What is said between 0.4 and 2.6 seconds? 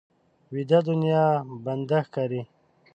ویده دنیا بنده ښکاري